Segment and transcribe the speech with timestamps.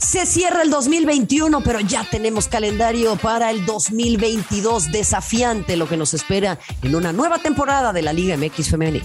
[0.00, 6.14] Se cierra el 2021, pero ya tenemos calendario para el 2022 desafiante, lo que nos
[6.14, 9.04] espera en una nueva temporada de la Liga MX Femenil.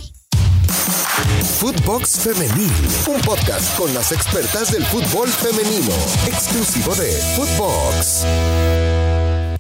[1.59, 2.71] Footbox Femenil,
[3.07, 5.91] un podcast con las expertas del fútbol femenino,
[6.27, 8.94] exclusivo de Footbox.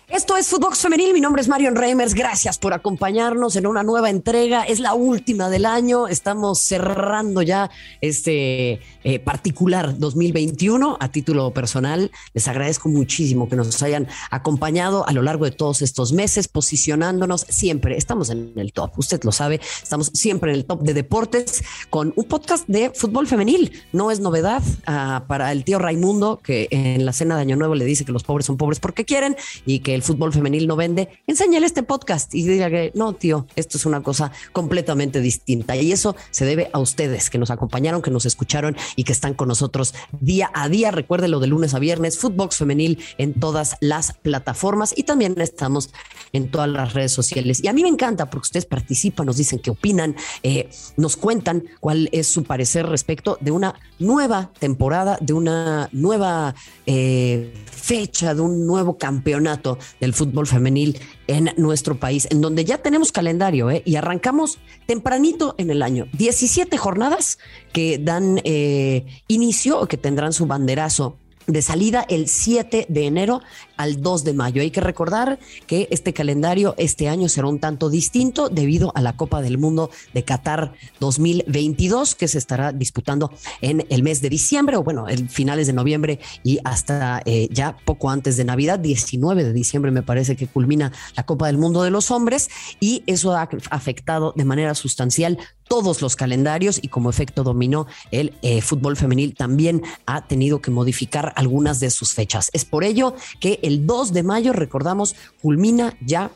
[0.07, 4.11] Esto es Footbox Femenil, mi nombre es Marion Reimers, gracias por acompañarnos en una nueva
[4.11, 7.71] entrega, es la última del año, estamos cerrando ya
[8.01, 15.11] este eh, particular 2021 a título personal, les agradezco muchísimo que nos hayan acompañado a
[15.11, 19.59] lo largo de todos estos meses, posicionándonos siempre, estamos en el top, usted lo sabe,
[19.81, 24.19] estamos siempre en el top de deportes con un podcast de fútbol femenil, no es
[24.19, 28.05] novedad ah, para el tío Raimundo que en la cena de Año Nuevo le dice
[28.05, 31.65] que los pobres son pobres porque quieren y que el fútbol femenil no vende, enséñale
[31.65, 35.75] este podcast y diga que no, tío, esto es una cosa completamente distinta.
[35.75, 39.33] Y eso se debe a ustedes que nos acompañaron, que nos escucharon y que están
[39.33, 40.91] con nosotros día a día.
[40.91, 45.91] Recuerde lo de lunes a viernes, Footbox Femenil en todas las plataformas y también estamos
[46.33, 47.63] en todas las redes sociales.
[47.63, 51.63] Y a mí me encanta porque ustedes participan, nos dicen qué opinan, eh, nos cuentan
[51.79, 56.53] cuál es su parecer respecto de una nueva temporada, de una nueva
[56.85, 62.79] eh, fecha, de un nuevo campeonato del fútbol femenil en nuestro país, en donde ya
[62.79, 63.81] tenemos calendario ¿eh?
[63.85, 66.07] y arrancamos tempranito en el año.
[66.13, 67.39] 17 jornadas
[67.73, 71.17] que dan eh, inicio o que tendrán su banderazo
[71.47, 73.41] de salida el 7 de enero
[73.77, 74.61] al 2 de mayo.
[74.61, 79.15] Hay que recordar que este calendario este año será un tanto distinto debido a la
[79.15, 84.77] Copa del Mundo de Qatar 2022 que se estará disputando en el mes de diciembre
[84.77, 89.43] o bueno, en finales de noviembre y hasta eh, ya poco antes de Navidad, 19
[89.43, 92.49] de diciembre me parece que culmina la Copa del Mundo de los hombres
[92.79, 95.37] y eso ha afectado de manera sustancial
[95.67, 100.71] todos los calendarios y como efecto dominó el eh, fútbol femenil también ha tenido que
[100.71, 102.49] modificar algunas de sus fechas.
[102.53, 106.31] Es por ello que el 2 de mayo, recordamos, culmina ya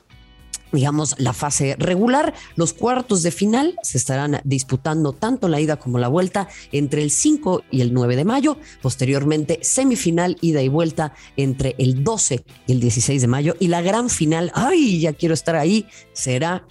[0.72, 2.34] digamos, la fase regular.
[2.56, 7.12] Los cuartos de final se estarán disputando tanto la ida como la vuelta entre el
[7.12, 8.58] 5 y el 9 de mayo.
[8.82, 13.56] Posteriormente, semifinal, ida y vuelta entre el 12 y el 16 de mayo.
[13.60, 16.66] Y la gran final, ay, ya quiero estar ahí, será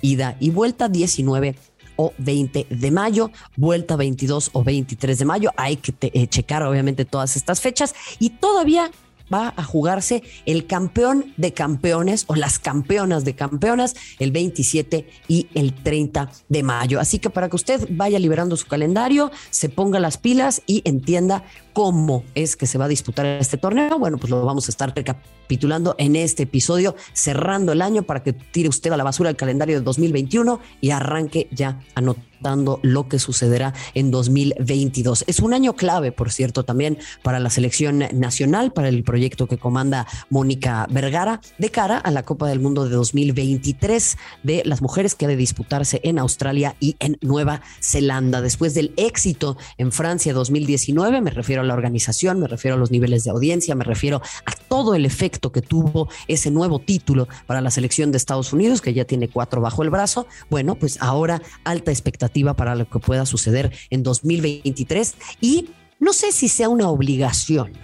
[0.00, 1.54] ida y vuelta 19
[1.96, 5.50] o 20 de mayo, vuelta 22 o 23 de mayo.
[5.56, 8.90] Hay que eh, checar obviamente todas estas fechas y todavía
[9.32, 15.48] va a jugarse el campeón de campeones o las campeonas de campeonas el 27 y
[15.54, 17.00] el 30 de mayo.
[17.00, 21.44] Así que para que usted vaya liberando su calendario, se ponga las pilas y entienda
[21.72, 24.94] cómo es que se va a disputar este torneo, bueno, pues lo vamos a estar
[24.94, 29.36] recapitulando en este episodio, cerrando el año para que tire usted a la basura el
[29.36, 35.24] calendario de 2021 y arranque ya anotando lo que sucederá en 2022.
[35.26, 39.58] Es un año clave, por cierto, también para la selección nacional, para el proyecto que
[39.58, 45.14] comanda Mónica Vergara, de cara a la Copa del Mundo de 2023 de las mujeres
[45.14, 48.40] que ha de disputarse en Australia y en Nueva Zelanda.
[48.40, 53.22] Después del éxito en Francia 2019, me refiero la organización, me refiero a los niveles
[53.22, 57.70] de audiencia, me refiero a todo el efecto que tuvo ese nuevo título para la
[57.70, 60.26] selección de Estados Unidos, que ya tiene cuatro bajo el brazo.
[60.50, 65.68] Bueno, pues ahora alta expectativa para lo que pueda suceder en 2023 y
[66.00, 67.74] no sé si sea una obligación,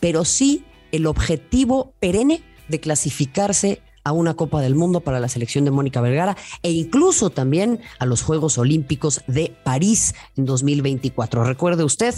[0.00, 5.64] pero sí el objetivo perenne de clasificarse a una Copa del Mundo para la selección
[5.64, 11.44] de Mónica Vergara e incluso también a los Juegos Olímpicos de París en 2024.
[11.44, 12.14] Recuerde usted,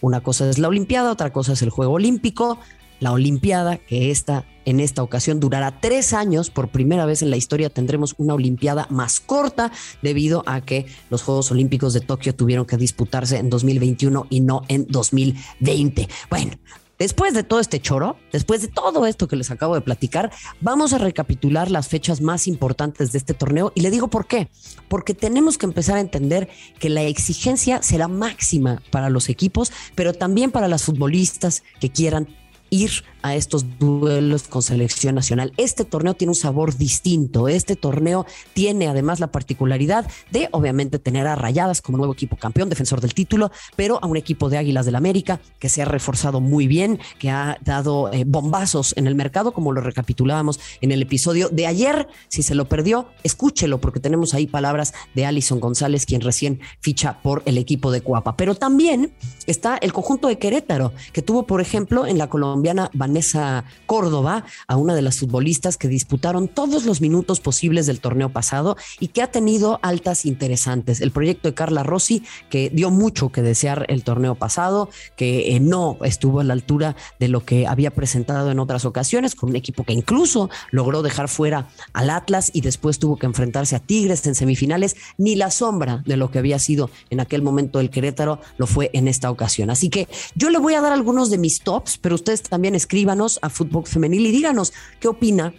[0.00, 2.58] una cosa es la Olimpiada, otra cosa es el Juego Olímpico.
[3.00, 7.36] La Olimpiada, que esta, en esta ocasión durará tres años, por primera vez en la
[7.36, 12.64] historia tendremos una Olimpiada más corta debido a que los Juegos Olímpicos de Tokio tuvieron
[12.64, 16.08] que disputarse en 2021 y no en 2020.
[16.30, 16.52] Bueno,
[16.98, 20.92] Después de todo este choro, después de todo esto que les acabo de platicar, vamos
[20.92, 24.48] a recapitular las fechas más importantes de este torneo y le digo por qué.
[24.88, 30.12] Porque tenemos que empezar a entender que la exigencia será máxima para los equipos, pero
[30.12, 32.28] también para las futbolistas que quieran
[32.74, 35.52] ir a estos duelos con selección nacional.
[35.56, 37.48] Este torneo tiene un sabor distinto.
[37.48, 42.68] Este torneo tiene además la particularidad de obviamente tener a Rayadas como nuevo equipo campeón,
[42.68, 46.40] defensor del título, pero a un equipo de Águilas del América que se ha reforzado
[46.40, 51.00] muy bien, que ha dado eh, bombazos en el mercado, como lo recapitulábamos en el
[51.00, 52.08] episodio de ayer.
[52.28, 57.22] Si se lo perdió, escúchelo porque tenemos ahí palabras de Alison González, quien recién ficha
[57.22, 58.36] por el equipo de Cuapa.
[58.36, 59.14] Pero también
[59.46, 64.44] está el conjunto de Querétaro, que tuvo, por ejemplo, en la Colombia colombiana Vanessa Córdoba,
[64.68, 69.08] a una de las futbolistas que disputaron todos los minutos posibles del torneo pasado y
[69.08, 71.02] que ha tenido altas interesantes.
[71.02, 75.60] El proyecto de Carla Rossi, que dio mucho que desear el torneo pasado, que eh,
[75.60, 79.56] no estuvo a la altura de lo que había presentado en otras ocasiones, con un
[79.56, 84.26] equipo que incluso logró dejar fuera al Atlas y después tuvo que enfrentarse a Tigres
[84.26, 88.40] en semifinales, ni la sombra de lo que había sido en aquel momento el Querétaro
[88.56, 89.68] lo fue en esta ocasión.
[89.68, 93.38] Así que yo le voy a dar algunos de mis tops, pero ustedes también escríbanos
[93.42, 95.54] a Fútbol Femenil y díganos qué opina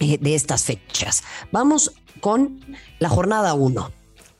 [0.00, 1.22] eh, de estas fechas.
[1.52, 2.60] Vamos con
[2.98, 3.92] la jornada 1.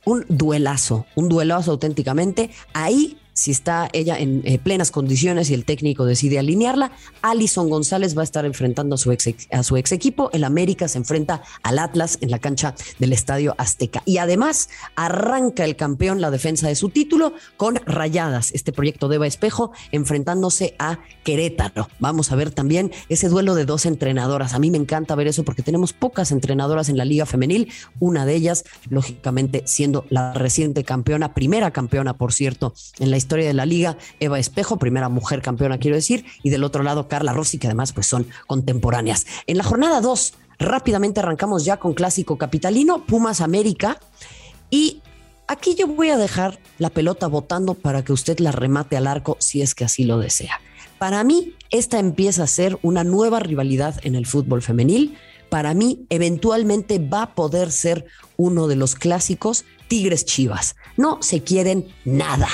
[0.05, 2.51] Un duelazo, un duelazo auténticamente.
[2.73, 6.91] Ahí si está ella en eh, plenas condiciones y el técnico decide alinearla,
[7.23, 10.29] Alison González va a estar enfrentando a su, ex, a su ex equipo.
[10.33, 14.03] El América se enfrenta al Atlas en la cancha del Estadio Azteca.
[14.07, 19.15] Y además arranca el campeón la defensa de su título con Rayadas, este proyecto de
[19.15, 21.89] Eva Espejo, enfrentándose a Querétaro.
[22.01, 24.53] Vamos a ver también ese duelo de dos entrenadoras.
[24.53, 27.71] A mí me encanta ver eso porque tenemos pocas entrenadoras en la Liga Femenil.
[28.01, 33.28] Una de ellas, lógicamente, siendo la reciente campeona, primera campeona, por cierto, en la historia
[33.29, 37.09] historia de la liga, Eva Espejo, primera mujer campeona, quiero decir, y del otro lado
[37.09, 39.27] Carla Rossi, que además pues son contemporáneas.
[39.47, 44.01] En la jornada 2, rápidamente arrancamos ya con clásico capitalino, Pumas América,
[44.71, 45.03] y
[45.47, 49.37] aquí yo voy a dejar la pelota votando para que usted la remate al arco
[49.41, 50.59] si es que así lo desea.
[50.99, 55.19] Para mí, esta empieza a ser una nueva rivalidad en el fútbol femenil.
[55.51, 58.07] Para mí, eventualmente va a poder ser
[58.39, 60.77] uno de los clásicos Tigres Chivas.
[60.97, 62.49] No se quieren nada.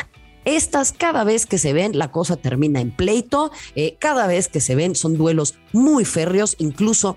[0.45, 4.61] Estas cada vez que se ven la cosa termina en pleito, eh, cada vez que
[4.61, 7.17] se ven son duelos muy férreos, incluso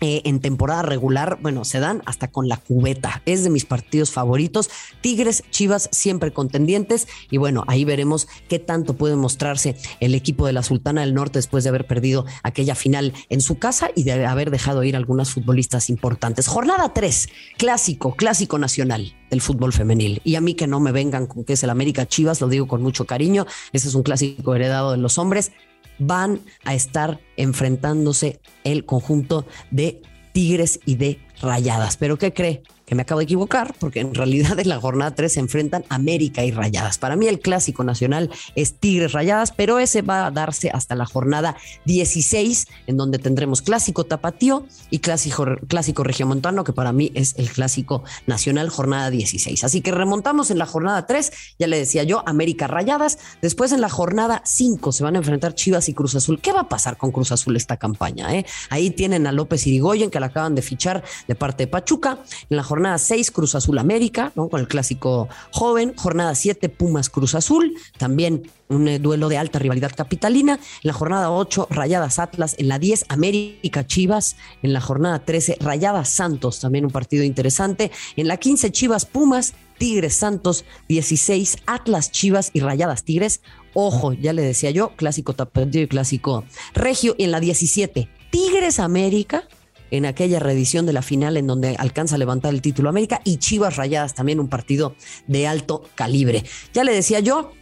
[0.00, 3.22] eh, en temporada regular, bueno, se dan hasta con la cubeta.
[3.26, 4.70] Es de mis partidos favoritos.
[5.00, 7.08] Tigres, Chivas, siempre contendientes.
[7.30, 11.38] Y bueno, ahí veremos qué tanto puede mostrarse el equipo de la Sultana del Norte
[11.38, 15.30] después de haber perdido aquella final en su casa y de haber dejado ir algunas
[15.30, 16.46] futbolistas importantes.
[16.46, 20.20] Jornada 3, clásico, clásico nacional del fútbol femenil.
[20.24, 22.68] Y a mí que no me vengan con que es el América Chivas, lo digo
[22.68, 23.46] con mucho cariño.
[23.72, 25.52] Ese es un clásico heredado de los hombres
[25.98, 30.02] van a estar enfrentándose el conjunto de
[30.32, 31.96] Tigres y de Rayadas.
[31.96, 32.62] Pero ¿qué cree?
[32.88, 36.42] Que me acabo de equivocar, porque en realidad en la jornada 3 se enfrentan América
[36.44, 36.96] y Rayadas.
[36.96, 41.04] Para mí el clásico nacional es Tigres Rayadas, pero ese va a darse hasta la
[41.04, 47.34] jornada 16, en donde tendremos clásico tapatío y clásico, clásico regiomontano, que para mí es
[47.36, 49.64] el clásico nacional, jornada 16.
[49.64, 53.18] Así que remontamos en la jornada 3, ya le decía yo, América Rayadas.
[53.42, 56.40] Después en la jornada 5 se van a enfrentar Chivas y Cruz Azul.
[56.40, 58.34] ¿Qué va a pasar con Cruz Azul esta campaña?
[58.34, 58.46] Eh?
[58.70, 62.20] Ahí tienen a López Irigoyen, que la acaban de fichar de parte de Pachuca.
[62.48, 64.48] En la jornada Jornada 6, Cruz Azul América, ¿no?
[64.48, 65.94] con el clásico joven.
[65.96, 70.52] Jornada 7, Pumas Cruz Azul, también un eh, duelo de alta rivalidad capitalina.
[70.52, 72.54] En la jornada 8, Rayadas Atlas.
[72.56, 74.36] En la 10, América Chivas.
[74.62, 77.90] En la jornada 13, Rayadas Santos, también un partido interesante.
[78.14, 79.54] En la 15, Chivas Pumas.
[79.76, 83.40] Tigres Santos, 16, Atlas Chivas y Rayadas Tigres.
[83.74, 87.16] Ojo, ya le decía yo, clásico tapatío y clásico regio.
[87.18, 89.48] Y en la 17, Tigres América
[89.90, 93.38] en aquella reedición de la final en donde alcanza a levantar el título América y
[93.38, 94.94] Chivas Rayadas, también un partido
[95.26, 96.44] de alto calibre.
[96.72, 97.52] Ya le decía yo,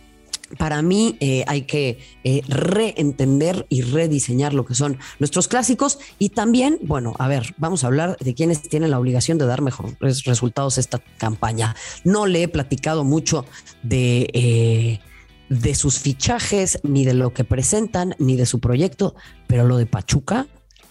[0.59, 6.31] para mí eh, hay que eh, reentender y rediseñar lo que son nuestros clásicos y
[6.31, 10.25] también, bueno, a ver, vamos a hablar de quienes tienen la obligación de dar mejores
[10.25, 11.75] resultados esta campaña.
[12.05, 13.45] No le he platicado mucho
[13.83, 14.31] de...
[14.33, 15.01] Eh,
[15.49, 19.15] de sus fichajes, ni de lo que presentan, ni de su proyecto,
[19.47, 20.49] pero lo de Pachuca,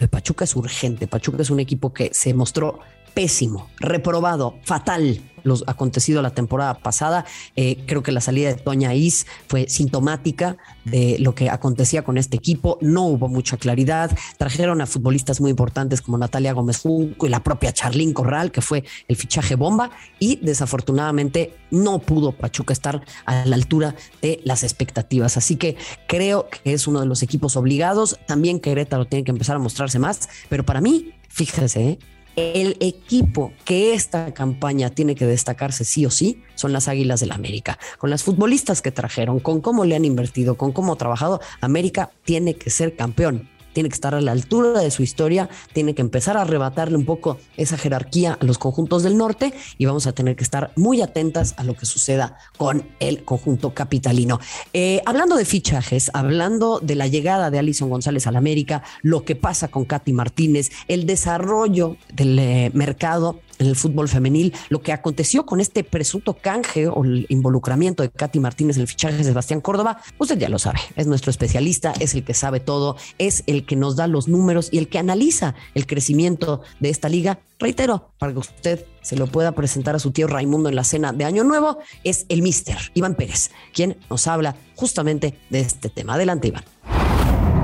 [0.09, 1.07] Pachuca es urgente.
[1.07, 2.79] Pachuca es un equipo que se mostró
[3.15, 7.23] pésimo, reprobado, fatal lo acontecido la temporada pasada.
[7.55, 12.17] Eh, creo que la salida de Toña Is fue sintomática de lo que acontecía con
[12.17, 12.77] este equipo.
[12.81, 14.11] No hubo mucha claridad.
[14.37, 18.61] Trajeron a futbolistas muy importantes como Natalia Gómez Junco y la propia Charlín Corral, que
[18.61, 19.91] fue el fichaje bomba.
[20.19, 25.37] Y desafortunadamente no pudo Pachuca estar a la altura de las expectativas.
[25.37, 28.19] Así que creo que es uno de los equipos obligados.
[28.25, 30.27] También Querétaro tiene que empezar a mostrarse más.
[30.49, 31.99] Pero para mí, fíjese, ¿eh?
[32.35, 37.29] El equipo que esta campaña tiene que destacarse sí o sí son las Águilas del
[37.29, 37.79] la América.
[37.97, 42.11] Con las futbolistas que trajeron, con cómo le han invertido, con cómo ha trabajado, América
[42.23, 46.01] tiene que ser campeón tiene que estar a la altura de su historia, tiene que
[46.01, 50.13] empezar a arrebatarle un poco esa jerarquía a los conjuntos del norte y vamos a
[50.13, 54.39] tener que estar muy atentas a lo que suceda con el conjunto capitalino.
[54.71, 59.35] Eh, hablando de fichajes, hablando de la llegada de Alison González al América, lo que
[59.35, 64.53] pasa con Katy Martínez, el desarrollo del eh, mercado en el fútbol femenil.
[64.69, 68.87] Lo que aconteció con este presunto canje o el involucramiento de Katy Martínez en el
[68.87, 72.59] fichaje de Sebastián Córdoba, usted ya lo sabe, es nuestro especialista, es el que sabe
[72.59, 76.89] todo, es el que nos da los números y el que analiza el crecimiento de
[76.89, 77.39] esta liga.
[77.59, 81.13] Reitero, para que usted se lo pueda presentar a su tío Raimundo en la cena
[81.13, 86.15] de Año Nuevo, es el mister Iván Pérez, quien nos habla justamente de este tema.
[86.15, 86.63] Adelante, Iván.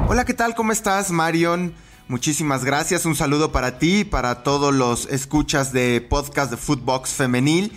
[0.08, 0.56] Hola, ¿qué tal?
[0.56, 1.74] ¿Cómo estás, Marion?
[2.08, 7.12] Muchísimas gracias, un saludo para ti y para todos los escuchas de podcast de Footbox
[7.12, 7.72] Femenil.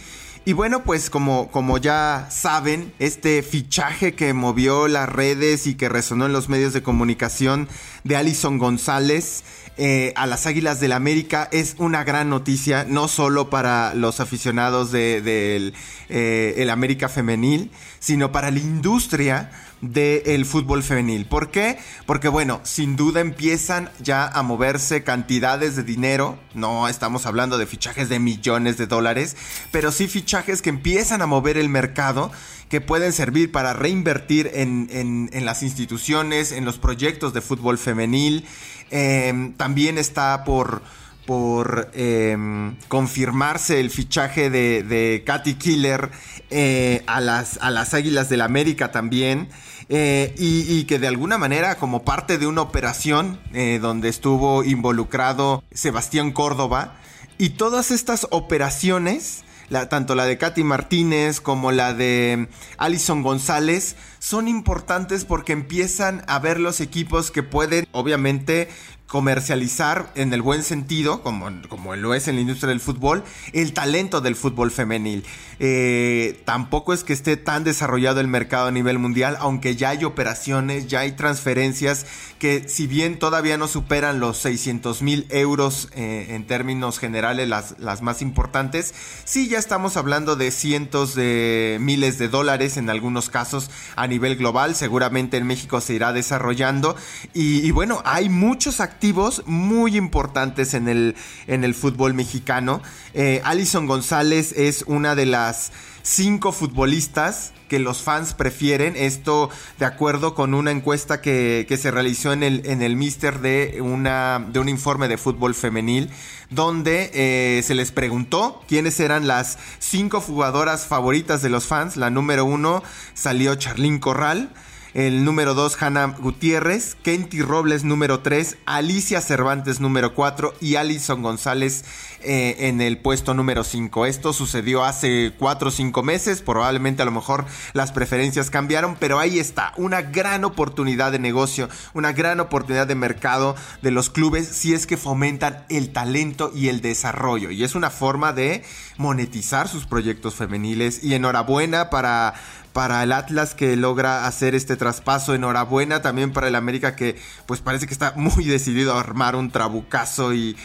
[0.47, 5.89] Y bueno, pues como, como ya saben, este fichaje que movió las redes y que
[5.89, 7.67] resonó en los medios de comunicación
[8.05, 9.43] de Alison González
[9.77, 14.93] eh, a las Águilas del América es una gran noticia, no solo para los aficionados
[14.93, 15.73] del de,
[16.11, 21.27] eh, el América femenil, sino para la industria del fútbol femenil.
[21.27, 21.79] ¿Por qué?
[22.07, 27.67] Porque bueno, sin duda empiezan ya a moverse cantidades de dinero, no estamos hablando de
[27.67, 29.37] fichajes de millones de dólares,
[29.73, 32.33] pero sí fichajes que empiezan a mover el mercado,
[32.69, 38.47] que pueden servir para reinvertir en, las instituciones, en los proyectos de fútbol femenil.
[38.91, 40.83] Em, también está por
[41.27, 46.11] por em, confirmarse el fichaje de, de Katy Killer
[46.51, 49.49] eh, a, las, a las Águilas del América también.
[49.91, 55.63] Eh, y, que de alguna manera, como parte de una operación eh, donde estuvo involucrado
[55.73, 56.95] Sebastián Córdoba,
[57.37, 59.45] y todas estas operaciones,
[59.89, 66.39] tanto la de Katy Martínez como la de Alison González, son importantes porque empiezan a
[66.39, 68.69] ver los equipos que pueden, obviamente,
[69.15, 73.73] comercializar en el buen sentido, como, como lo es en la industria del fútbol, el
[73.73, 75.25] talento del fútbol femenil.
[75.61, 80.03] Eh, tampoco es que esté tan desarrollado el mercado a nivel mundial, aunque ya hay
[80.03, 82.07] operaciones, ya hay transferencias
[82.41, 87.79] que si bien todavía no superan los 600 mil euros eh, en términos generales, las,
[87.79, 88.95] las más importantes,
[89.25, 94.35] sí ya estamos hablando de cientos de miles de dólares en algunos casos a nivel
[94.35, 96.97] global, seguramente en México se irá desarrollando
[97.33, 99.04] y, y bueno, hay muchos activos
[99.47, 102.81] muy importantes en el, en el fútbol mexicano.
[103.13, 108.95] Eh, Alison González es una de las cinco futbolistas que los fans prefieren.
[108.97, 113.81] Esto de acuerdo con una encuesta que, se realizó en el, en el Mister de,
[113.81, 116.11] una, de un informe de fútbol femenil,
[116.51, 121.97] donde eh, se les preguntó quiénes eran las cinco jugadoras favoritas de los fans.
[121.97, 122.83] La número uno
[123.15, 124.51] salió Charlín Corral.
[124.95, 126.95] El número 2, Hannah Gutiérrez.
[127.03, 128.59] Kenty Robles, número 3.
[128.65, 130.55] Alicia Cervantes, número 4.
[130.61, 131.85] Y Alison González
[132.21, 134.07] eh, en el puesto número 5.
[134.07, 136.43] Esto sucedió hace 4 o 5 meses.
[136.43, 138.97] Probablemente a lo mejor las preferencias cambiaron.
[139.01, 139.73] Pero ahí está.
[139.77, 141.69] Una gran oportunidad de negocio.
[141.93, 146.69] Una gran oportunidad de mercado de los clubes si es que fomentan el talento y
[146.69, 147.51] el desarrollo.
[147.51, 148.63] Y es una forma de
[148.97, 151.03] monetizar sus proyectos femeniles.
[151.03, 152.35] Y enhorabuena para
[152.75, 155.35] para el Atlas que logra hacer este traspaso.
[155.35, 159.51] Enhorabuena también para el América que pues parece que está muy decidido a armar un
[159.51, 160.57] trabucazo y,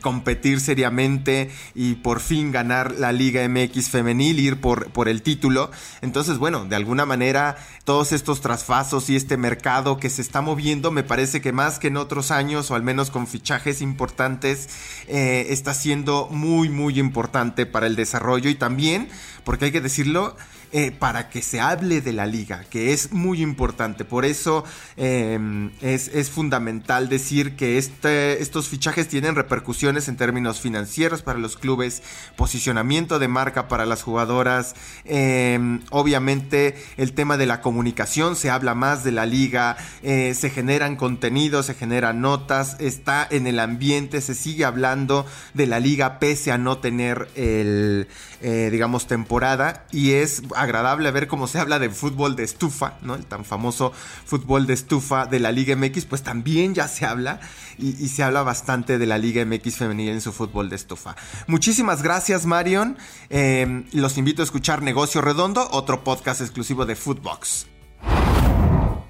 [0.00, 5.72] competir seriamente y por fin ganar la Liga MX femenil, ir por, por el título.
[6.02, 10.90] Entonces, bueno, de alguna manera todos estos traspasos y este mercado que se está moviendo,
[10.90, 14.68] me parece que más que en otros años, o al menos con fichajes importantes,
[15.08, 19.08] eh, está siendo muy, muy importante para el desarrollo y también,
[19.44, 20.36] porque hay que decirlo,
[20.72, 24.04] eh, para que se hable de la liga, que es muy importante.
[24.04, 24.64] Por eso
[24.96, 31.56] em, es, fundamental decir que este, estos fichajes tienen repercusiones en términos financieros para los
[31.56, 32.02] clubes,
[32.36, 38.74] posicionamiento de marca para las jugadoras, em, obviamente el tema de la comunicación, se habla
[38.74, 44.20] más de la liga, eh, se generan contenidos, se generan notas, está en el ambiente,
[44.20, 48.08] se sigue hablando de la liga pese a no tener el,
[48.42, 53.14] eh, digamos, temporada y es agradable ver cómo se habla de fútbol de estufa, ¿no?
[53.14, 53.92] El tan famoso
[54.24, 57.40] fútbol de estufa de la Liga MX, pues también ya se habla
[57.78, 61.16] y, se habla bastante de la Liga MX femenil en su fútbol de estufa.
[61.46, 62.96] Muchísimas gracias, Marion.
[63.28, 67.66] Em, los invito a escuchar Negocio Redondo, otro podcast exclusivo de Footbox.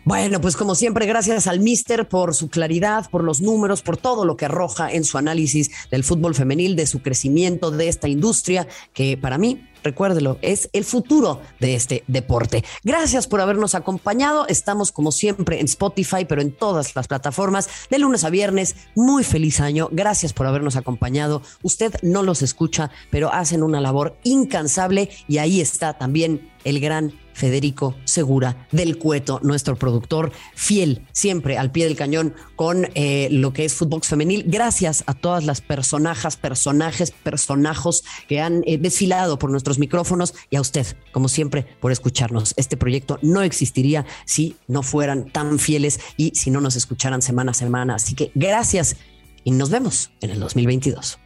[0.06, 4.24] Bueno, pues como siempre, gracias al Mister por su claridad, por los números, por todo
[4.24, 8.68] lo que arroja en su análisis del fútbol femenil, de su crecimiento, de esta industria,
[8.92, 12.64] que para mí recuérdelo, es el futuro de este deporte.
[12.84, 14.46] Gracias por habernos acompañado.
[14.46, 18.76] Estamos como siempre en Spotify, pero en todas las plataformas de lunes a viernes.
[18.94, 19.88] Muy feliz año.
[19.90, 21.42] Gracias por habernos acompañado.
[21.62, 27.12] Usted no los escucha, pero hacen una labor incansable y ahí está también el gran
[27.36, 33.52] Federico Segura del Cueto, nuestro productor, fiel siempre al pie del cañón con eh, lo
[33.52, 34.44] que es fútbol femenil.
[34.46, 40.56] Gracias a todas las personajes, personajes, personajos que han eh, desfilado por nuestros micrófonos y
[40.56, 42.54] a usted, como siempre, por escucharnos.
[42.56, 47.50] Este proyecto no existiría si no fueran tan fieles y si no nos escucharan semana
[47.50, 47.96] a semana.
[47.96, 48.96] Así que gracias
[49.44, 51.25] y nos vemos en el 2022.